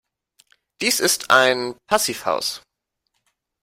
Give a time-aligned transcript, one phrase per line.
[0.81, 2.63] Dies ist ein Passivhaus.